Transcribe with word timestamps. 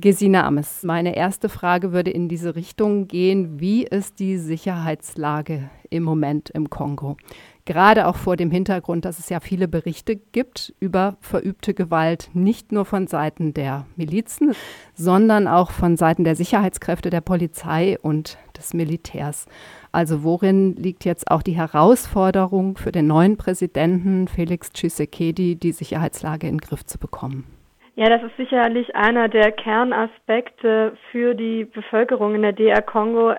Gesine 0.00 0.44
Ames, 0.44 0.82
meine 0.82 1.14
erste 1.14 1.50
Frage 1.50 1.92
würde 1.92 2.10
in 2.10 2.28
diese 2.28 2.56
Richtung 2.56 3.06
gehen. 3.06 3.60
Wie 3.60 3.84
ist 3.84 4.18
die 4.18 4.38
Sicherheitslage 4.38 5.68
im 5.90 6.04
Moment 6.04 6.48
im 6.48 6.70
Kongo? 6.70 7.18
Gerade 7.66 8.06
auch 8.06 8.16
vor 8.16 8.36
dem 8.36 8.50
Hintergrund, 8.50 9.04
dass 9.04 9.18
es 9.18 9.28
ja 9.28 9.40
viele 9.40 9.68
Berichte 9.68 10.16
gibt 10.16 10.74
über 10.80 11.18
verübte 11.20 11.74
Gewalt, 11.74 12.30
nicht 12.32 12.72
nur 12.72 12.86
von 12.86 13.08
Seiten 13.08 13.52
der 13.52 13.86
Milizen, 13.94 14.54
sondern 14.94 15.46
auch 15.46 15.70
von 15.70 15.98
Seiten 15.98 16.24
der 16.24 16.34
Sicherheitskräfte, 16.34 17.10
der 17.10 17.20
Polizei 17.20 17.98
und 18.00 18.38
des 18.56 18.72
Militärs. 18.72 19.44
Also 19.92 20.22
worin 20.22 20.76
liegt 20.76 21.04
jetzt 21.04 21.30
auch 21.30 21.42
die 21.42 21.56
Herausforderung 21.56 22.78
für 22.78 22.90
den 22.90 23.06
neuen 23.06 23.36
Präsidenten 23.36 24.28
Felix 24.28 24.72
Tshisekedi, 24.72 25.56
die 25.56 25.72
Sicherheitslage 25.72 26.48
in 26.48 26.54
den 26.54 26.60
Griff 26.60 26.86
zu 26.86 26.96
bekommen? 26.96 27.59
Ja, 27.96 28.08
das 28.08 28.22
ist 28.22 28.36
sicherlich 28.36 28.94
einer 28.94 29.28
der 29.28 29.50
Kernaspekte 29.52 30.96
für 31.10 31.34
die 31.34 31.64
Bevölkerung 31.64 32.34
in 32.34 32.42
der 32.42 32.52
DR 32.52 32.82
Kongo, 32.82 33.34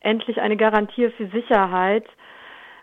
endlich 0.00 0.40
eine 0.40 0.56
Garantie 0.56 1.10
für 1.10 1.28
Sicherheit 1.28 2.04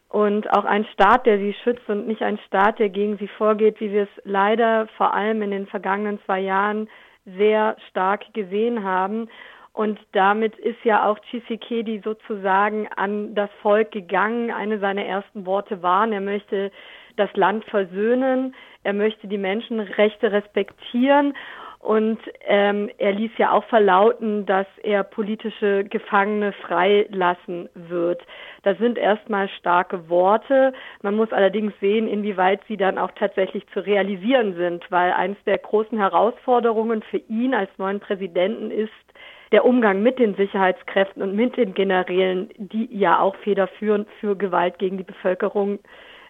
und 0.10 0.52
auch 0.52 0.66
ein 0.66 0.86
Staat, 0.94 1.26
der 1.26 1.38
sie 1.38 1.54
schützt 1.64 1.88
und 1.90 2.08
nicht 2.08 2.22
ein 2.22 2.40
Staat, 2.48 2.80
der 2.80 2.90
gegen 2.90 3.18
sie 3.18 3.28
vorgeht, 3.28 3.80
wie 3.80 3.92
wir 3.92 4.04
es 4.04 4.24
leider 4.24 4.88
vor 4.98 5.14
allem 5.14 5.42
in 5.42 5.52
den 5.52 5.68
vergangenen 5.68 6.20
zwei 6.26 6.40
Jahren 6.40 6.90
sehr 7.26 7.76
stark 7.90 8.34
gesehen 8.34 8.84
haben. 8.84 9.30
Und 9.74 10.00
damit 10.12 10.58
ist 10.58 10.84
ja 10.84 11.08
auch 11.08 11.18
Tshisekedi 11.20 12.02
sozusagen 12.04 12.90
an 12.96 13.36
das 13.36 13.50
Volk 13.62 13.92
gegangen. 13.92 14.52
Eine 14.52 14.80
seiner 14.80 15.06
ersten 15.06 15.46
Worte 15.46 15.82
waren, 15.82 16.12
er 16.12 16.22
möchte 16.22 16.72
das 17.16 17.30
Land 17.36 17.64
versöhnen, 17.66 18.54
er 18.84 18.94
möchte 18.94 19.28
die 19.28 19.38
Menschenrechte 19.38 20.32
respektieren 20.32 21.34
und 21.82 22.20
ähm, 22.46 22.92
er 23.00 23.12
ließ 23.12 23.32
ja 23.38 23.52
auch 23.52 23.64
verlauten, 23.64 24.46
dass 24.46 24.68
er 24.84 25.04
politische 25.04 25.84
Gefangene 25.84 26.54
freilassen 26.54 27.70
wird. 27.74 28.22
Das 28.62 28.78
sind 28.78 29.00
erstmal 29.00 29.50
starke 29.50 30.08
Worte. 30.08 30.74
Man 31.02 31.16
muss 31.16 31.32
allerdings 31.32 31.74
sehen, 31.82 32.08
inwieweit 32.08 32.62
sie 32.68 32.78
dann 32.78 33.00
auch 33.00 33.12
tatsächlich 33.18 33.66
zu 33.74 33.84
realisieren 33.84 34.56
sind, 34.56 34.86
weil 34.92 35.12
eines 35.12 35.38
der 35.48 35.58
großen 35.58 35.98
Herausforderungen 35.98 37.02
für 37.02 37.18
ihn 37.18 37.56
als 37.56 37.72
neuen 37.80 38.00
Präsidenten 38.00 38.70
ist, 38.70 38.92
der 39.52 39.66
Umgang 39.66 40.04
mit 40.04 40.20
den 40.20 40.36
Sicherheitskräften 40.36 41.24
und 41.24 41.36
mit 41.36 41.58
den 41.58 41.74
Generälen, 41.74 42.50
die 42.58 42.96
ja 42.96 43.20
auch 43.20 43.36
federführend 43.38 44.08
für 44.20 44.36
Gewalt 44.36 44.78
gegen 44.78 44.98
die 44.98 45.04
Bevölkerung 45.04 45.80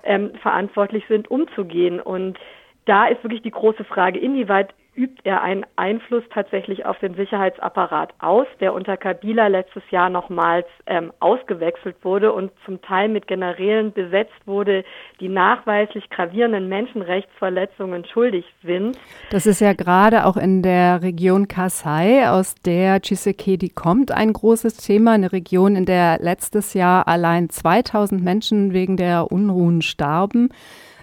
ähm, 0.03 0.31
verantwortlich 0.41 1.03
sind, 1.07 1.29
umzugehen. 1.29 1.99
Und 1.99 2.37
da 2.85 3.07
ist 3.07 3.23
wirklich 3.23 3.41
die 3.41 3.51
große 3.51 3.83
Frage, 3.83 4.19
inwieweit 4.19 4.73
übt 4.93 5.21
er 5.23 5.41
einen 5.41 5.65
Einfluss 5.77 6.23
tatsächlich 6.33 6.85
auf 6.85 6.99
den 6.99 7.15
Sicherheitsapparat 7.15 8.13
aus, 8.19 8.45
der 8.59 8.73
unter 8.73 8.97
Kabila 8.97 9.47
letztes 9.47 9.83
Jahr 9.89 10.09
nochmals 10.09 10.65
ähm, 10.85 11.13
ausgewechselt 11.19 11.95
wurde 12.03 12.33
und 12.33 12.51
zum 12.65 12.81
Teil 12.81 13.07
mit 13.07 13.27
Generälen 13.27 13.93
besetzt 13.93 14.35
wurde, 14.45 14.83
die 15.21 15.29
nachweislich 15.29 16.09
gravierenden 16.09 16.67
Menschenrechtsverletzungen 16.67 18.05
schuldig 18.05 18.45
sind. 18.63 18.97
Das 19.29 19.45
ist 19.45 19.61
ja 19.61 19.73
gerade 19.73 20.25
auch 20.25 20.35
in 20.35 20.61
der 20.61 21.01
Region 21.01 21.47
Kasai, 21.47 22.29
aus 22.29 22.55
der 22.55 22.99
Chisekedi 23.01 23.69
kommt, 23.69 24.11
ein 24.11 24.33
großes 24.33 24.77
Thema. 24.77 25.13
Eine 25.13 25.31
Region, 25.31 25.75
in 25.77 25.85
der 25.85 26.19
letztes 26.19 26.73
Jahr 26.73 27.07
allein 27.07 27.49
2000 27.49 28.21
Menschen 28.21 28.73
wegen 28.73 28.97
der 28.97 29.31
Unruhen 29.31 29.81
starben. 29.81 30.49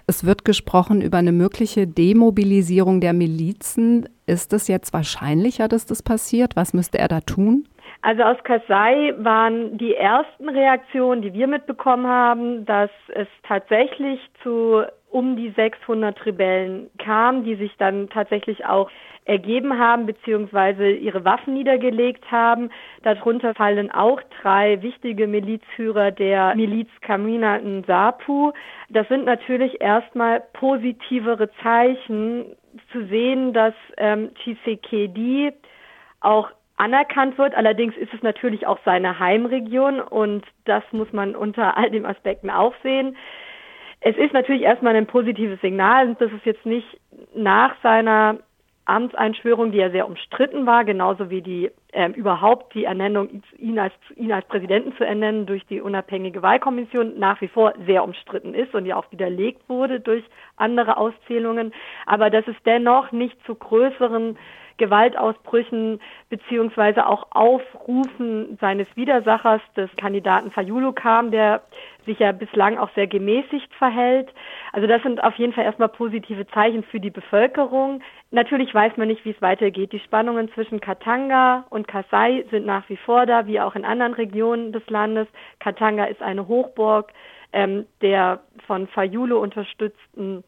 Es 0.09 0.25
wird 0.25 0.43
gesprochen 0.43 1.03
über 1.03 1.19
eine 1.19 1.31
mögliche 1.31 1.85
Demobilisierung 1.85 2.99
der 2.99 3.13
Milizen. 3.13 4.09
Ist 4.25 4.53
es 4.53 4.67
jetzt 4.67 4.91
wahrscheinlicher, 4.91 5.67
dass 5.67 5.85
das 5.85 6.01
passiert? 6.01 6.55
Was 6.55 6.73
müsste 6.73 6.97
er 6.97 7.07
da 7.07 7.19
tun? 7.19 7.67
Also 8.01 8.23
aus 8.23 8.37
Kasai 8.43 9.13
waren 9.19 9.77
die 9.77 9.93
ersten 9.93 10.49
Reaktionen, 10.49 11.21
die 11.21 11.33
wir 11.33 11.45
mitbekommen 11.45 12.07
haben, 12.07 12.65
dass 12.65 12.89
es 13.09 13.27
tatsächlich 13.43 14.19
zu 14.41 14.81
um 15.09 15.35
die 15.35 15.49
600 15.51 16.25
Rebellen 16.25 16.89
kam, 16.97 17.43
die 17.43 17.55
sich 17.55 17.75
dann 17.77 18.09
tatsächlich 18.09 18.65
auch 18.65 18.89
ergeben 19.25 19.77
haben 19.77 20.07
beziehungsweise 20.07 20.89
ihre 20.89 21.23
Waffen 21.23 21.53
niedergelegt 21.53 22.31
haben. 22.31 22.71
Darunter 23.03 23.53
fallen 23.53 23.91
auch 23.91 24.19
drei 24.41 24.81
wichtige 24.81 25.27
Milizführer 25.27 26.11
der 26.11 26.55
Miliz 26.55 26.89
Kamina 27.01 27.59
Nsapu. 27.59 28.51
Das 28.89 29.07
sind 29.07 29.25
natürlich 29.25 29.81
erstmal 29.81 30.41
positivere 30.53 31.49
Zeichen 31.61 32.55
zu 32.91 33.05
sehen, 33.05 33.53
dass 33.53 33.73
ähm, 33.97 34.31
Tshisekedi 34.35 35.51
auch 36.21 36.49
anerkannt 36.77 37.37
wird. 37.37 37.53
Allerdings 37.55 37.95
ist 37.97 38.13
es 38.13 38.23
natürlich 38.23 38.65
auch 38.65 38.79
seine 38.85 39.19
Heimregion 39.19 39.99
und 39.99 40.45
das 40.65 40.83
muss 40.91 41.11
man 41.13 41.35
unter 41.35 41.77
all 41.77 41.91
den 41.91 42.05
Aspekten 42.05 42.49
auch 42.49 42.73
sehen. 42.81 43.15
Es 44.01 44.15
ist 44.15 44.33
natürlich 44.33 44.61
erstmal 44.61 44.95
ein 44.95 45.07
positives 45.07 45.59
Signal, 45.61 46.15
dass 46.15 46.31
es 46.31 46.45
jetzt 46.45 46.65
nicht 46.65 46.99
nach 47.35 47.75
seiner 47.83 48.37
Amtseinschwörung, 48.85 49.71
die 49.71 49.77
ja 49.77 49.91
sehr 49.91 50.07
umstritten 50.07 50.65
war, 50.65 50.83
genauso 50.83 51.29
wie 51.29 51.41
die 51.41 51.69
ähm, 51.93 52.13
überhaupt 52.13 52.73
die 52.73 52.85
Ernennung, 52.85 53.43
ihn 53.57 53.77
als, 53.77 53.93
ihn 54.15 54.31
als 54.31 54.47
Präsidenten 54.47 54.95
zu 54.95 55.05
ernennen 55.05 55.45
durch 55.45 55.65
die 55.67 55.79
unabhängige 55.79 56.41
Wahlkommission 56.41 57.19
nach 57.19 57.39
wie 57.41 57.47
vor 57.47 57.73
sehr 57.85 58.03
umstritten 58.03 58.53
ist 58.53 58.73
und 58.73 58.85
ja 58.85 58.95
auch 58.95 59.11
widerlegt 59.11 59.69
wurde 59.69 59.99
durch 59.99 60.23
andere 60.55 60.97
Auszählungen, 60.97 61.73
aber 62.05 62.29
dass 62.29 62.47
es 62.47 62.55
dennoch 62.65 63.11
nicht 63.11 63.37
zu 63.45 63.55
größeren 63.55 64.37
Gewaltausbrüchen 64.77 65.99
beziehungsweise 66.29 67.05
auch 67.05 67.27
Aufrufen 67.31 68.57
seines 68.59 68.87
Widersachers, 68.95 69.61
des 69.75 69.89
Kandidaten 69.97 70.51
Fayulu 70.51 70.93
kam, 70.93 71.29
der 71.31 71.61
sich 72.09 72.19
ja 72.19 72.31
bislang 72.31 72.77
auch 72.77 72.89
sehr 72.95 73.07
gemäßigt 73.07 73.73
verhält. 73.75 74.29
Also 74.73 74.87
das 74.87 75.01
sind 75.03 75.23
auf 75.23 75.35
jeden 75.35 75.53
Fall 75.53 75.63
erstmal 75.63 75.89
positive 75.89 76.47
Zeichen 76.47 76.83
für 76.83 76.99
die 76.99 77.11
Bevölkerung. 77.11 78.01
Natürlich 78.31 78.73
weiß 78.73 78.97
man 78.97 79.07
nicht, 79.07 79.23
wie 79.25 79.31
es 79.31 79.41
weitergeht. 79.41 79.93
Die 79.93 79.99
Spannungen 79.99 80.51
zwischen 80.53 80.81
Katanga 80.81 81.65
und 81.69 81.87
Kasai 81.87 82.45
sind 82.49 82.65
nach 82.65 82.89
wie 82.89 82.97
vor 82.97 83.25
da, 83.25 83.45
wie 83.45 83.61
auch 83.61 83.75
in 83.75 83.85
anderen 83.85 84.13
Regionen 84.13 84.71
des 84.71 84.87
Landes. 84.89 85.27
Katanga 85.59 86.05
ist 86.05 86.21
eine 86.21 86.47
Hochburg 86.47 87.13
ähm, 87.53 87.85
der 88.01 88.41
von 88.65 88.87
Fayulu 88.87 89.37
unterstützten 89.37 90.43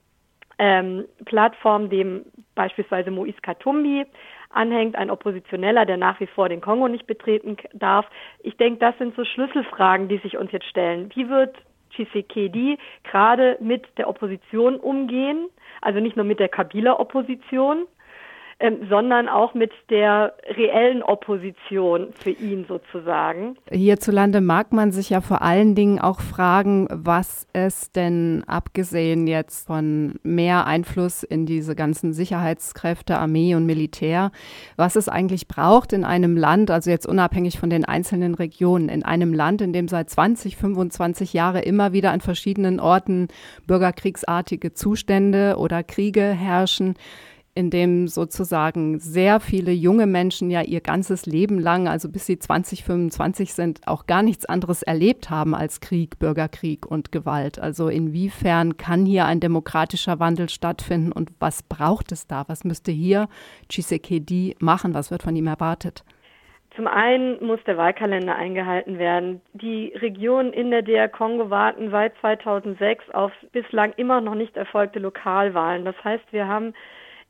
ähm, 0.57 1.05
Plattform, 1.25 1.89
dem 1.89 2.25
beispielsweise 2.55 3.11
Moise 3.11 3.41
Katumbi 3.41 4.05
anhängt, 4.53 4.95
ein 4.95 5.09
Oppositioneller, 5.09 5.85
der 5.85 5.97
nach 5.97 6.19
wie 6.19 6.27
vor 6.27 6.49
den 6.49 6.61
Kongo 6.61 6.87
nicht 6.87 7.07
betreten 7.07 7.57
darf. 7.73 8.05
Ich 8.39 8.57
denke, 8.57 8.79
das 8.79 8.97
sind 8.97 9.15
so 9.15 9.23
Schlüsselfragen, 9.23 10.07
die 10.07 10.17
sich 10.17 10.37
uns 10.37 10.51
jetzt 10.51 10.67
stellen. 10.67 11.11
Wie 11.15 11.29
wird 11.29 11.55
Tshisekedi 11.91 12.77
gerade 13.03 13.57
mit 13.59 13.85
der 13.97 14.07
Opposition 14.07 14.77
umgehen? 14.77 15.49
Also 15.81 15.99
nicht 15.99 16.15
nur 16.15 16.25
mit 16.25 16.39
der 16.39 16.49
Kabila-Opposition, 16.49 17.87
ähm, 18.61 18.85
sondern 18.89 19.27
auch 19.27 19.55
mit 19.55 19.71
der 19.89 20.35
reellen 20.55 21.01
Opposition 21.01 22.13
für 22.13 22.29
ihn 22.29 22.65
sozusagen. 22.67 23.57
Hierzulande 23.71 24.39
mag 24.39 24.71
man 24.71 24.91
sich 24.91 25.09
ja 25.09 25.19
vor 25.19 25.41
allen 25.41 25.73
Dingen 25.73 25.97
auch 25.99 26.21
fragen, 26.21 26.87
was 26.91 27.47
es 27.53 27.91
denn 27.91 28.43
abgesehen 28.45 29.25
jetzt 29.25 29.65
von 29.65 30.19
mehr 30.21 30.67
Einfluss 30.67 31.23
in 31.23 31.47
diese 31.47 31.75
ganzen 31.75 32.13
Sicherheitskräfte, 32.13 33.17
Armee 33.17 33.55
und 33.55 33.65
Militär, 33.65 34.31
was 34.75 34.95
es 34.95 35.09
eigentlich 35.09 35.47
braucht 35.47 35.91
in 35.91 36.03
einem 36.03 36.37
Land, 36.37 36.69
also 36.69 36.91
jetzt 36.91 37.07
unabhängig 37.07 37.57
von 37.57 37.71
den 37.71 37.83
einzelnen 37.83 38.35
Regionen, 38.35 38.89
in 38.89 39.03
einem 39.03 39.33
Land, 39.33 39.61
in 39.61 39.73
dem 39.73 39.87
seit 39.87 40.11
20, 40.11 40.55
25 40.55 41.33
Jahren 41.33 41.63
immer 41.63 41.93
wieder 41.93 42.11
an 42.11 42.21
verschiedenen 42.21 42.79
Orten 42.79 43.29
bürgerkriegsartige 43.65 44.73
Zustände 44.73 45.55
oder 45.57 45.81
Kriege 45.81 46.21
herrschen 46.21 46.93
in 47.53 47.69
dem 47.69 48.07
sozusagen 48.07 48.99
sehr 48.99 49.39
viele 49.39 49.71
junge 49.71 50.05
Menschen 50.05 50.49
ja 50.49 50.61
ihr 50.61 50.79
ganzes 50.79 51.25
Leben 51.25 51.59
lang, 51.59 51.87
also 51.87 52.09
bis 52.09 52.25
sie 52.25 52.39
20, 52.39 52.83
25 52.83 53.53
sind, 53.53 53.81
auch 53.85 54.05
gar 54.05 54.23
nichts 54.23 54.45
anderes 54.45 54.83
erlebt 54.83 55.29
haben 55.29 55.53
als 55.53 55.81
Krieg, 55.81 56.17
Bürgerkrieg 56.17 56.85
und 56.85 57.11
Gewalt. 57.11 57.59
Also 57.59 57.89
inwiefern 57.89 58.77
kann 58.77 59.05
hier 59.05 59.25
ein 59.25 59.41
demokratischer 59.41 60.19
Wandel 60.19 60.49
stattfinden 60.49 61.11
und 61.11 61.31
was 61.39 61.63
braucht 61.63 62.11
es 62.11 62.25
da? 62.25 62.45
Was 62.47 62.63
müsste 62.63 62.91
hier 62.91 63.27
Tshisekedi 63.67 64.55
machen? 64.59 64.93
Was 64.93 65.11
wird 65.11 65.23
von 65.23 65.35
ihm 65.35 65.47
erwartet? 65.47 66.05
Zum 66.75 66.87
einen 66.87 67.43
muss 67.45 67.61
der 67.65 67.75
Wahlkalender 67.75 68.33
eingehalten 68.33 68.97
werden. 68.97 69.41
Die 69.51 69.91
Regionen 69.93 70.53
in 70.53 70.71
der 70.71 70.83
DR 70.83 71.09
Kongo 71.09 71.49
warten 71.49 71.91
seit 71.91 72.15
2006 72.21 73.09
auf 73.09 73.33
bislang 73.51 73.91
immer 73.97 74.21
noch 74.21 74.35
nicht 74.35 74.55
erfolgte 74.55 74.99
Lokalwahlen. 74.99 75.83
Das 75.83 76.01
heißt, 76.01 76.23
wir 76.31 76.47
haben 76.47 76.73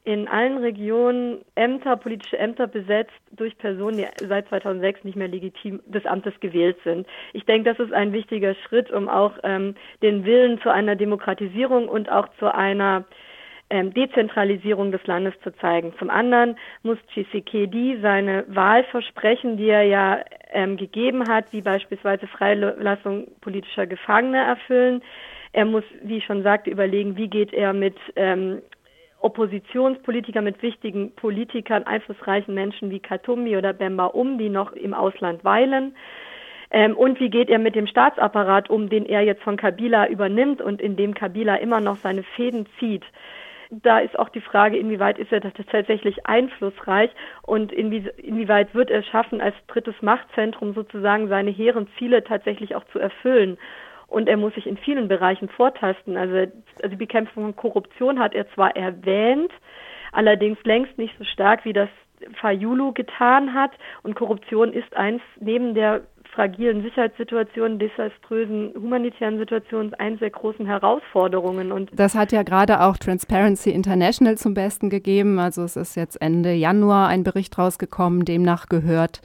in 0.03 0.27
allen 0.27 0.57
Regionen 0.57 1.45
Ämter, 1.55 1.95
politische 1.95 2.37
Ämter 2.37 2.67
besetzt 2.67 3.13
durch 3.31 3.57
Personen, 3.57 3.97
die 3.97 4.25
seit 4.25 4.47
2006 4.47 5.03
nicht 5.03 5.15
mehr 5.15 5.27
legitim 5.27 5.79
des 5.85 6.05
Amtes 6.05 6.33
gewählt 6.39 6.77
sind. 6.83 7.05
Ich 7.33 7.45
denke, 7.45 7.69
das 7.69 7.79
ist 7.79 7.93
ein 7.93 8.11
wichtiger 8.11 8.55
Schritt, 8.55 8.91
um 8.91 9.07
auch 9.07 9.33
ähm, 9.43 9.75
den 10.01 10.25
Willen 10.25 10.59
zu 10.61 10.69
einer 10.69 10.95
Demokratisierung 10.95 11.87
und 11.87 12.09
auch 12.09 12.27
zu 12.39 12.53
einer 12.53 13.05
ähm, 13.69 13.93
Dezentralisierung 13.93 14.91
des 14.91 15.05
Landes 15.05 15.33
zu 15.43 15.51
zeigen. 15.57 15.93
Zum 15.99 16.09
anderen 16.09 16.57
muss 16.83 16.97
Tshisekedi 17.13 17.99
seine 18.01 18.43
Wahlversprechen, 18.47 19.57
die 19.57 19.69
er 19.69 19.83
ja 19.83 20.19
ähm, 20.51 20.77
gegeben 20.77 21.29
hat, 21.29 21.45
wie 21.51 21.61
beispielsweise 21.61 22.27
Freilassung 22.27 23.27
politischer 23.39 23.87
Gefangener 23.87 24.43
erfüllen. 24.43 25.01
Er 25.53 25.65
muss, 25.65 25.83
wie 26.03 26.17
ich 26.17 26.25
schon 26.25 26.43
sagte, 26.43 26.69
überlegen, 26.69 27.17
wie 27.17 27.27
geht 27.27 27.53
er 27.53 27.73
mit 27.73 27.95
ähm, 28.15 28.61
Oppositionspolitikern, 29.23 30.43
mit 30.43 30.61
wichtigen 30.61 31.11
Politikern, 31.15 31.83
einflussreichen 31.83 32.53
Menschen 32.53 32.89
wie 32.89 32.99
Katumbi 32.99 33.57
oder 33.57 33.73
Bemba 33.73 34.05
um, 34.05 34.37
die 34.37 34.49
noch 34.49 34.73
im 34.73 34.93
Ausland 34.93 35.43
weilen. 35.43 35.95
Ähm, 36.71 36.95
und 36.95 37.19
wie 37.19 37.29
geht 37.29 37.49
er 37.49 37.59
mit 37.59 37.75
dem 37.75 37.87
Staatsapparat 37.87 38.69
um, 38.69 38.89
den 38.89 39.05
er 39.05 39.21
jetzt 39.21 39.43
von 39.43 39.57
Kabila 39.57 40.07
übernimmt 40.07 40.61
und 40.61 40.81
in 40.81 40.95
dem 40.95 41.13
Kabila 41.13 41.55
immer 41.55 41.81
noch 41.81 41.97
seine 41.97 42.23
Fäden 42.23 42.65
zieht? 42.79 43.03
Da 43.69 43.99
ist 43.99 44.19
auch 44.19 44.27
die 44.27 44.41
Frage, 44.41 44.77
inwieweit 44.77 45.17
ist 45.17 45.31
er 45.31 45.41
tatsächlich 45.41 46.25
einflussreich 46.25 47.09
und 47.41 47.71
inwie, 47.71 48.09
inwieweit 48.17 48.75
wird 48.75 48.89
er 48.89 49.01
schaffen, 49.01 49.39
als 49.39 49.55
drittes 49.67 49.95
Machtzentrum 50.01 50.73
sozusagen 50.73 51.29
seine 51.29 51.51
hehren 51.51 51.87
Ziele 51.97 52.23
tatsächlich 52.23 52.75
auch 52.75 52.83
zu 52.91 52.99
erfüllen. 52.99 53.57
Und 54.11 54.27
er 54.27 54.35
muss 54.35 54.53
sich 54.55 54.67
in 54.67 54.77
vielen 54.77 55.07
Bereichen 55.07 55.47
vortasten. 55.47 56.17
Also, 56.17 56.35
also 56.35 56.89
die 56.89 56.97
Bekämpfung 56.97 57.43
von 57.43 57.55
Korruption 57.55 58.19
hat 58.19 58.35
er 58.35 58.45
zwar 58.53 58.75
erwähnt, 58.75 59.51
allerdings 60.11 60.57
längst 60.65 60.97
nicht 60.97 61.17
so 61.17 61.23
stark, 61.23 61.63
wie 61.63 61.71
das 61.71 61.87
Fayulu 62.41 62.91
getan 62.91 63.53
hat. 63.53 63.71
Und 64.03 64.15
Korruption 64.15 64.73
ist 64.73 64.93
eins 64.97 65.21
neben 65.39 65.73
der 65.75 66.01
fragilen 66.33 66.83
Sicherheitssituationen, 66.83 67.79
desaströsen 67.79 68.73
humanitären 68.75 69.37
Situationen 69.37 69.93
eines 69.93 70.19
der 70.19 70.29
großen 70.29 70.65
Herausforderungen. 70.65 71.71
Und 71.71 71.89
das 71.93 72.13
hat 72.13 72.33
ja 72.33 72.43
gerade 72.43 72.81
auch 72.81 72.97
Transparency 72.97 73.71
International 73.71 74.37
zum 74.37 74.53
Besten 74.53 74.89
gegeben. 74.89 75.39
Also 75.39 75.63
es 75.63 75.77
ist 75.77 75.95
jetzt 75.95 76.21
Ende 76.21 76.51
Januar 76.51 77.07
ein 77.07 77.23
Bericht 77.23 77.57
rausgekommen, 77.57 78.25
demnach 78.25 78.67
gehört 78.67 79.21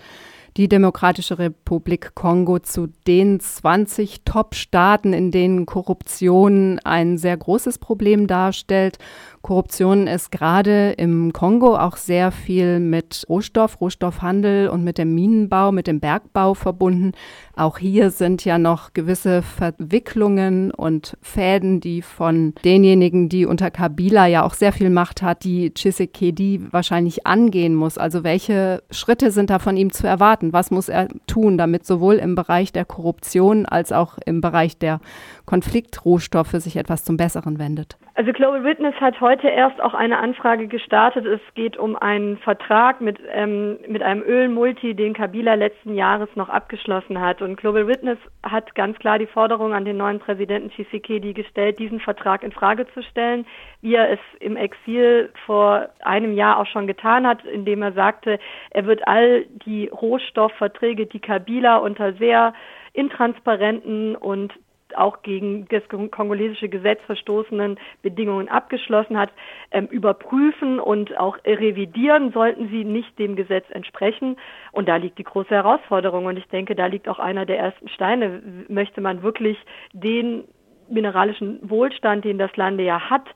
die 0.57 0.69
Demokratische 0.69 1.39
Republik 1.39 2.15
Kongo 2.15 2.59
zu 2.59 2.89
den 3.07 3.41
20 3.41 4.23
Top-Staaten, 4.25 5.13
in 5.13 5.31
denen 5.31 5.67
Korruption 5.67 6.79
ein 6.83 7.19
sehr 7.19 7.37
großes 7.37 7.79
Problem 7.79 8.27
darstellt. 8.27 8.99
Korruption 9.47 10.09
ist 10.09 10.33
gerade 10.33 10.91
im 10.99 11.33
Kongo 11.33 11.77
auch 11.77 11.97
sehr 11.97 12.33
viel 12.33 12.81
mit 12.81 13.25
Rohstoff, 13.29 13.81
Rohstoffhandel 13.81 14.69
und 14.69 14.83
mit 14.83 14.99
dem 14.99 15.15
Minenbau, 15.15 15.71
mit 15.71 15.87
dem 15.87 16.01
Bergbau 16.01 16.55
verbunden. 16.55 17.13
Auch 17.55 17.79
hier 17.79 18.11
sind 18.11 18.45
ja 18.45 18.59
noch 18.59 18.93
gewisse 18.93 19.43
Verwicklungen 19.43 20.73
und 20.73 21.17
Fäden, 21.23 21.79
die 21.79 22.03
von 22.03 22.55
denjenigen, 22.65 23.29
die 23.29 23.47
unter 23.47 23.71
Kabila 23.71 24.27
ja 24.27 24.43
auch 24.43 24.55
sehr 24.55 24.73
viel 24.73 24.91
Macht 24.91 25.23
hat, 25.23 25.45
die 25.45 25.73
Chisekedi 25.73 26.61
wahrscheinlich 26.73 27.25
angehen 27.25 27.77
muss. 27.77 27.99
Also 27.99 28.25
welche 28.25 28.83
Schritte 28.91 29.31
sind 29.31 29.51
da 29.51 29.61
von 29.61 29.77
ihm 29.77 29.93
zu 29.93 30.09
erwarten? 30.09 30.53
Was 30.53 30.73
muss 30.73 30.89
er 30.89 31.07
tun, 31.29 31.57
damit 31.57 31.87
sowohl 31.87 32.17
im 32.17 32.35
Bereich 32.35 32.73
der 32.73 32.85
Korruption 32.85 33.65
als 33.65 33.93
auch 33.93 34.19
im 34.27 34.41
Bereich 34.41 34.77
der 34.77 35.01
Konfliktrohstoffe 35.45 36.57
sich 36.59 36.75
etwas 36.75 37.05
zum 37.05 37.17
Besseren 37.17 37.61
wendet? 37.61 37.97
Also 38.19 38.33
Global 38.33 38.65
Witness 38.65 38.95
hat 38.99 39.21
heute 39.21 39.47
erst 39.47 39.79
auch 39.79 39.93
eine 39.93 40.17
Anfrage 40.17 40.69
gestartet. 40.69 41.27
Es 41.27 41.41
geht 41.55 41.77
um 41.77 41.97
einen 41.97 42.39
Vertrag 42.39 43.03
mit, 43.03 43.19
ähm, 43.31 43.79
mit 43.87 44.03
einem 44.03 44.23
Ölmulti, 44.23 44.95
den 44.95 45.13
Kabila 45.13 45.53
letzten 45.53 45.95
Jahres 45.95 46.31
noch 46.35 46.49
abgeschlossen 46.49 47.21
hat. 47.21 47.43
Und 47.43 47.57
Global 47.57 47.87
Witness 47.87 48.17
hat 48.43 48.75
ganz 48.75 48.99
klar 48.99 49.19
die 49.19 49.27
Forderung 49.27 49.75
an 49.75 49.85
den 49.85 49.99
neuen 49.99 50.19
Präsidenten 50.19 50.71
Tshisekedi 50.71 51.35
gestellt, 51.35 51.79
diesen 51.79 52.01
Vertrag 52.01 52.43
in 52.43 52.53
Frage 52.53 52.87
zu 52.95 53.03
stellen, 53.03 53.45
wie 53.83 53.97
er 53.97 54.11
es 54.11 54.21
im 54.41 54.57
Exil 54.57 55.29
vor 55.45 55.91
einem 56.03 56.33
Jahr 56.33 56.59
auch 56.59 56.67
schon 56.67 56.87
getan 56.87 57.27
hat, 57.27 57.45
indem 57.45 57.83
er 57.83 57.93
sagte, 57.93 58.39
er 58.71 58.87
wird 58.87 59.07
all 59.07 59.45
die 59.67 59.89
Rohstoffverträge, 59.89 61.05
die 61.05 61.21
Kabila 61.21 61.77
unter 61.77 62.15
sehr 62.15 62.55
intransparenten 62.95 64.17
und 64.17 64.55
auch 64.99 65.23
gegen 65.23 65.67
das 65.69 65.83
kongolesische 65.89 66.69
Gesetz 66.69 67.01
verstoßenen 67.07 67.79
Bedingungen 68.03 68.49
abgeschlossen 68.49 69.19
hat, 69.19 69.31
ähm, 69.71 69.87
überprüfen 69.87 70.81
und 70.81 71.17
auch 71.19 71.39
revidieren, 71.45 72.33
sollten 72.33 72.69
sie 72.69 72.85
nicht 72.85 73.19
dem 73.19 73.37
Gesetz 73.37 73.65
entsprechen. 73.71 74.37
Und 74.73 74.89
da 74.89 74.97
liegt 74.97 75.19
die 75.19 75.25
große 75.25 75.51
Herausforderung. 75.51 76.27
Und 76.27 76.37
ich 76.37 76.49
denke, 76.49 76.75
da 76.75 76.87
liegt 76.87 77.09
auch 77.09 77.19
einer 77.19 77.47
der 77.47 77.59
ersten 77.59 77.89
Steine. 77.89 78.43
Möchte 78.69 79.01
man 79.01 79.23
wirklich 79.23 79.59
den 79.93 80.45
mineralischen 80.89 81.59
Wohlstand, 81.63 82.25
den 82.25 82.39
das 82.39 82.55
Land 82.57 82.81
ja 82.81 83.11
hat, 83.11 83.27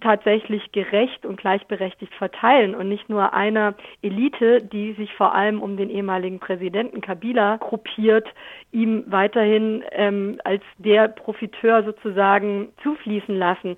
tatsächlich 0.00 0.72
gerecht 0.72 1.24
und 1.24 1.38
gleichberechtigt 1.38 2.14
verteilen. 2.14 2.74
Und 2.74 2.88
nicht 2.88 3.08
nur 3.08 3.32
einer 3.32 3.74
Elite, 4.02 4.62
die 4.62 4.92
sich 4.92 5.12
vor 5.14 5.34
allem 5.34 5.62
um 5.62 5.76
den 5.76 5.90
ehemaligen 5.90 6.38
Präsidenten 6.38 7.00
Kabila 7.00 7.56
gruppiert, 7.56 8.28
ihm 8.72 9.04
weiterhin 9.06 9.84
ähm, 9.92 10.38
als 10.44 10.62
der 10.78 11.08
Profiteur 11.08 11.82
sozusagen 11.84 12.68
zufließen 12.82 13.36
lassen 13.36 13.76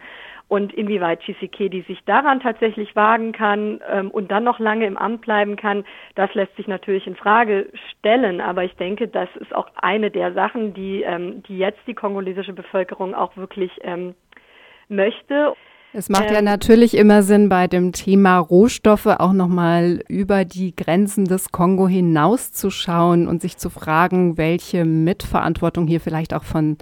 und 0.49 0.73
inwieweit 0.73 1.21
Tshisekedi 1.21 1.83
sich 1.83 1.99
daran 2.07 2.41
tatsächlich 2.41 2.97
wagen 2.97 3.33
kann 3.33 3.81
ähm, 3.91 4.11
und 4.11 4.31
dann 4.31 4.45
noch 4.45 4.59
lange 4.59 4.87
im 4.87 4.97
Amt 4.97 5.21
bleiben 5.21 5.57
kann, 5.57 5.85
das 6.15 6.33
lässt 6.35 6.57
sich 6.57 6.67
natürlich 6.67 7.07
in 7.07 7.17
Frage 7.17 7.71
stellen. 7.91 8.41
Aber 8.41 8.65
ich 8.65 8.75
denke, 8.77 9.09
das 9.09 9.29
ist 9.37 9.55
auch 9.55 9.69
eine 9.77 10.11
der 10.11 10.33
Sachen, 10.33 10.73
die, 10.73 11.03
ähm, 11.03 11.43
die 11.45 11.59
jetzt 11.59 11.81
die 11.87 11.95
kongolesische 11.95 12.55
Bevölkerung 12.55 13.15
auch 13.15 13.37
wirklich 13.37 13.71
ähm, 13.83 14.15
möchte. 14.89 15.55
Es 15.93 16.09
macht 16.11 16.31
ja 16.31 16.39
ähm, 16.39 16.45
natürlich 16.45 16.97
immer 16.97 17.23
Sinn, 17.23 17.49
bei 17.49 17.67
dem 17.67 17.93
Thema 17.93 18.39
Rohstoffe 18.39 19.07
auch 19.07 19.33
nochmal 19.33 20.03
über 20.09 20.45
die 20.45 20.77
Grenzen 20.77 21.25
des 21.25 21.51
Kongo 21.51 21.89
hinauszuschauen 21.89 23.27
und 23.27 23.41
sich 23.41 23.57
zu 23.57 23.71
fragen, 23.71 24.37
welche 24.37 24.85
Mitverantwortung 24.85 25.87
hier 25.87 26.01
vielleicht 26.01 26.35
auch 26.35 26.45
von 26.45 26.77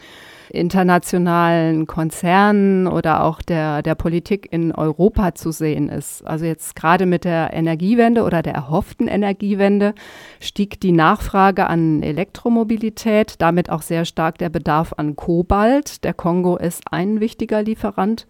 internationalen 0.50 1.86
Konzernen 1.86 2.86
oder 2.86 3.24
auch 3.24 3.42
der, 3.42 3.82
der 3.82 3.94
Politik 3.94 4.48
in 4.50 4.72
Europa 4.72 5.34
zu 5.34 5.50
sehen 5.50 5.88
ist. 5.88 6.26
Also 6.26 6.44
jetzt 6.44 6.76
gerade 6.76 7.06
mit 7.06 7.24
der 7.24 7.52
Energiewende 7.52 8.22
oder 8.22 8.42
der 8.42 8.54
erhofften 8.54 9.08
Energiewende 9.08 9.94
stieg 10.40 10.80
die 10.80 10.92
Nachfrage 10.92 11.66
an 11.66 12.02
Elektromobilität, 12.02 13.34
damit 13.38 13.70
auch 13.70 13.82
sehr 13.82 14.04
stark 14.04 14.38
der 14.38 14.48
Bedarf 14.48 14.94
an 14.96 15.16
Kobalt. 15.16 16.04
Der 16.04 16.14
Kongo 16.14 16.56
ist 16.56 16.82
ein 16.90 17.20
wichtiger 17.20 17.62
Lieferant 17.62 18.26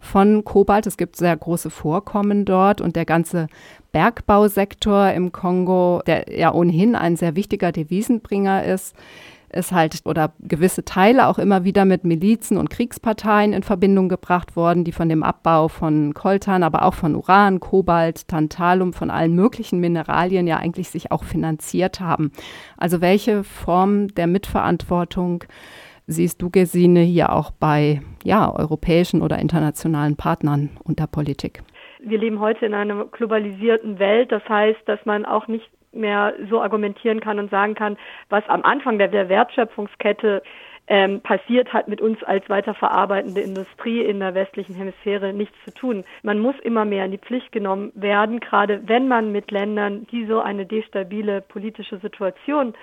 von 0.00 0.44
Kobalt. 0.44 0.86
Es 0.86 0.96
gibt 0.96 1.16
sehr 1.16 1.36
große 1.36 1.70
Vorkommen 1.70 2.44
dort 2.44 2.80
und 2.80 2.96
der 2.96 3.04
ganze 3.04 3.48
Bergbausektor 3.92 5.10
im 5.12 5.32
Kongo, 5.32 6.02
der 6.06 6.26
ja 6.36 6.52
ohnehin 6.52 6.94
ein 6.94 7.16
sehr 7.16 7.36
wichtiger 7.36 7.72
Devisenbringer 7.72 8.64
ist, 8.64 8.94
ist 9.52 9.72
halt 9.72 10.00
oder 10.04 10.32
gewisse 10.40 10.84
Teile 10.84 11.26
auch 11.26 11.38
immer 11.38 11.64
wieder 11.64 11.84
mit 11.84 12.04
Milizen 12.04 12.56
und 12.58 12.70
Kriegsparteien 12.70 13.52
in 13.52 13.62
Verbindung 13.62 14.08
gebracht 14.08 14.56
worden, 14.56 14.84
die 14.84 14.92
von 14.92 15.08
dem 15.08 15.22
Abbau 15.22 15.68
von 15.68 16.14
Koltan, 16.14 16.62
aber 16.62 16.82
auch 16.82 16.94
von 16.94 17.14
Uran, 17.14 17.60
Kobalt, 17.60 18.28
Tantalum, 18.28 18.92
von 18.92 19.10
allen 19.10 19.34
möglichen 19.34 19.80
Mineralien 19.80 20.46
ja 20.46 20.56
eigentlich 20.56 20.90
sich 20.90 21.10
auch 21.12 21.24
finanziert 21.24 22.00
haben. 22.00 22.32
Also 22.76 23.00
welche 23.00 23.44
Form 23.44 24.08
der 24.08 24.26
Mitverantwortung 24.26 25.44
siehst 26.06 26.42
du, 26.42 26.50
Gesine, 26.50 27.00
hier 27.00 27.32
auch 27.32 27.50
bei 27.50 28.02
ja, 28.24 28.52
europäischen 28.54 29.22
oder 29.22 29.38
internationalen 29.38 30.16
Partnern 30.16 30.70
und 30.84 30.98
der 30.98 31.06
Politik? 31.06 31.62
Wir 32.00 32.18
leben 32.18 32.40
heute 32.40 32.66
in 32.66 32.74
einer 32.74 33.04
globalisierten 33.06 33.98
Welt. 33.98 34.32
Das 34.32 34.42
heißt, 34.48 34.80
dass 34.86 35.04
man 35.04 35.24
auch 35.24 35.48
nicht 35.48 35.68
mehr 35.92 36.34
so 36.50 36.60
argumentieren 36.60 37.20
kann 37.20 37.38
und 37.38 37.50
sagen 37.50 37.74
kann, 37.74 37.96
was 38.28 38.46
am 38.48 38.62
Anfang 38.62 38.98
der, 38.98 39.08
der 39.08 39.28
Wertschöpfungskette 39.28 40.42
ähm, 40.88 41.20
passiert, 41.20 41.72
hat 41.72 41.88
mit 41.88 42.00
uns 42.00 42.22
als 42.24 42.48
weiterverarbeitende 42.48 43.40
Industrie 43.40 44.02
in 44.02 44.20
der 44.20 44.34
westlichen 44.34 44.74
Hemisphäre 44.74 45.32
nichts 45.32 45.56
zu 45.64 45.72
tun. 45.72 46.04
Man 46.22 46.38
muss 46.38 46.58
immer 46.62 46.84
mehr 46.84 47.04
in 47.04 47.10
die 47.10 47.18
Pflicht 47.18 47.52
genommen 47.52 47.92
werden, 47.94 48.40
gerade 48.40 48.80
wenn 48.86 49.06
man 49.06 49.30
mit 49.30 49.50
Ländern, 49.50 50.06
die 50.10 50.24
so 50.24 50.40
eine 50.40 50.64
destabile 50.64 51.42
politische 51.42 51.98
Situation 51.98 52.74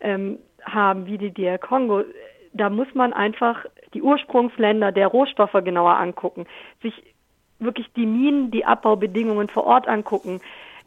ähm, 0.00 0.38
haben, 0.64 1.06
wie 1.06 1.18
die 1.18 1.30
DR 1.30 1.58
Kongo, 1.58 2.02
da 2.52 2.68
muss 2.68 2.92
man 2.94 3.12
einfach 3.12 3.64
die 3.94 4.02
Ursprungsländer 4.02 4.92
der 4.92 5.06
Rohstoffe 5.06 5.56
genauer 5.64 5.96
angucken, 5.96 6.46
sich 6.82 7.02
wirklich 7.58 7.92
die 7.94 8.06
Minen, 8.06 8.50
die 8.50 8.64
Abbaubedingungen 8.64 9.48
vor 9.48 9.64
Ort 9.64 9.86
angucken, 9.86 10.40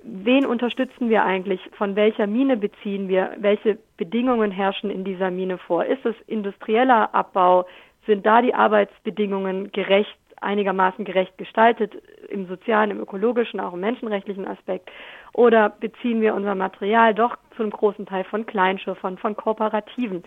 wen 0.06 0.46
unterstützen 0.46 1.10
wir 1.10 1.26
eigentlich? 1.26 1.60
Von 1.78 1.96
welcher 1.96 2.28
Mine 2.28 2.58
beziehen 2.58 3.08
wir? 3.08 3.32
Welche 3.38 3.78
Bedingungen 3.98 4.52
herrschen 4.52 4.90
in 4.90 5.04
dieser 5.04 5.32
Mine 5.32 5.58
vor? 5.58 5.86
Ist 5.86 6.06
es 6.06 6.16
industrieller 6.28 7.14
Abbau? 7.14 7.66
Sind 8.06 8.26
da 8.26 8.42
die 8.42 8.54
Arbeitsbedingungen 8.54 9.72
gerecht, 9.72 10.16
einigermaßen 10.40 11.06
gerecht 11.06 11.38
gestaltet 11.38 11.94
im 12.30 12.46
sozialen, 12.48 12.92
im 12.92 13.00
ökologischen, 13.00 13.60
auch 13.60 13.74
im 13.74 13.80
menschenrechtlichen 13.80 14.48
Aspekt? 14.48 14.92
Oder 15.34 15.70
beziehen 15.70 16.22
wir 16.22 16.36
unser 16.36 16.56
Material 16.56 17.16
doch 17.16 17.38
zu 17.56 17.64
einem 17.64 17.72
großen 17.72 18.06
Teil 18.06 18.24
von 18.26 18.46
Kleinschiffern, 18.46 19.18
von 19.18 19.36
Kooperativen? 19.36 20.24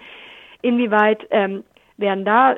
Inwieweit 0.61 1.25
ähm, 1.31 1.63
werden 1.97 2.25
da 2.25 2.57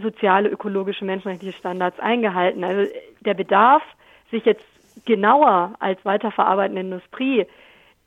soziale, 0.00 0.48
ökologische, 0.48 1.04
menschenrechtliche 1.04 1.56
Standards 1.56 1.98
eingehalten. 1.98 2.64
Also 2.64 2.90
der 3.20 3.34
Bedarf, 3.34 3.82
sich 4.30 4.44
jetzt 4.44 4.64
genauer 5.04 5.74
als 5.78 6.02
weiterverarbeitende 6.04 6.80
Industrie 6.80 7.46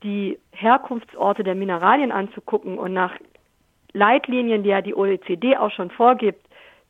die 0.03 0.39
Herkunftsorte 0.51 1.43
der 1.43 1.55
Mineralien 1.55 2.11
anzugucken 2.11 2.77
und 2.77 2.93
nach 2.93 3.13
Leitlinien, 3.93 4.63
die 4.63 4.69
ja 4.69 4.81
die 4.81 4.95
OECD 4.95 5.57
auch 5.57 5.71
schon 5.71 5.91
vorgibt, 5.91 6.45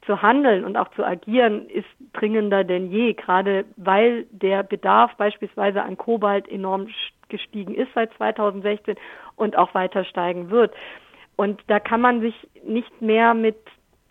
zu 0.05 0.21
handeln 0.21 0.63
und 0.63 0.77
auch 0.77 0.89
zu 0.91 1.03
agieren, 1.03 1.67
ist 1.69 1.87
dringender 2.13 2.63
denn 2.63 2.91
je, 2.91 3.13
gerade 3.13 3.65
weil 3.75 4.25
der 4.31 4.63
Bedarf 4.63 5.15
beispielsweise 5.17 5.83
an 5.83 5.97
Kobalt 5.97 6.47
enorm 6.47 6.87
gestiegen 7.27 7.75
ist 7.75 7.89
seit 7.93 8.13
2016 8.13 8.95
und 9.35 9.57
auch 9.57 9.73
weiter 9.73 10.03
steigen 10.05 10.49
wird. 10.49 10.73
Und 11.35 11.61
da 11.67 11.79
kann 11.79 12.01
man 12.01 12.21
sich 12.21 12.35
nicht 12.63 13.01
mehr 13.01 13.33
mit 13.33 13.57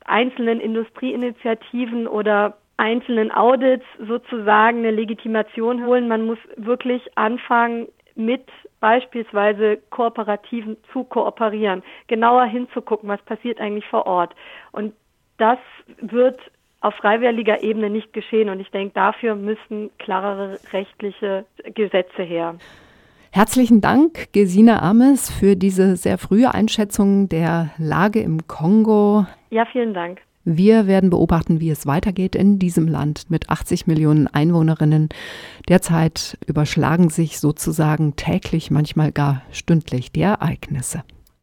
einzelnen 0.04 0.60
Industrieinitiativen 0.60 2.06
oder 2.06 2.56
einzelnen 2.78 3.30
Audits 3.30 3.84
sozusagen 3.98 4.78
eine 4.78 4.92
Legitimation 4.92 5.84
holen. 5.84 6.08
Man 6.08 6.26
muss 6.26 6.38
wirklich 6.56 7.02
anfangen, 7.16 7.88
mit 8.14 8.44
beispielsweise 8.80 9.78
Kooperativen 9.90 10.76
zu 10.92 11.04
kooperieren, 11.04 11.82
genauer 12.08 12.46
hinzugucken, 12.46 13.08
was 13.08 13.22
passiert 13.22 13.60
eigentlich 13.60 13.86
vor 13.86 14.06
Ort. 14.06 14.34
Und 14.72 14.94
das 15.36 15.58
wird 16.00 16.40
auf 16.80 16.94
freiwilliger 16.94 17.62
Ebene 17.62 17.90
nicht 17.90 18.12
geschehen. 18.12 18.48
Und 18.48 18.60
ich 18.60 18.70
denke, 18.70 18.94
dafür 18.94 19.34
müssen 19.34 19.90
klarere 19.98 20.58
rechtliche 20.72 21.44
Gesetze 21.74 22.22
her. 22.22 22.56
Herzlichen 23.30 23.80
Dank, 23.80 24.32
Gesine 24.32 24.82
Ames, 24.82 25.30
für 25.30 25.54
diese 25.54 25.96
sehr 25.96 26.18
frühe 26.18 26.52
Einschätzung 26.52 27.28
der 27.28 27.70
Lage 27.78 28.20
im 28.20 28.46
Kongo. 28.46 29.26
Ja, 29.50 29.64
vielen 29.66 29.94
Dank. 29.94 30.20
Wir 30.50 30.86
werden 30.86 31.10
beobachten, 31.10 31.60
wie 31.60 31.68
es 31.68 31.84
weitergeht 31.84 32.34
in 32.34 32.58
diesem 32.58 32.88
Land 32.88 33.26
mit 33.28 33.50
80 33.50 33.86
Millionen 33.86 34.28
Einwohnerinnen. 34.28 35.10
Derzeit 35.68 36.38
überschlagen 36.46 37.10
sich 37.10 37.38
sozusagen 37.38 38.16
täglich, 38.16 38.70
manchmal 38.70 39.12
gar 39.12 39.42
stündlich 39.52 40.10
die 40.10 40.22
Ereignisse. 40.22 41.02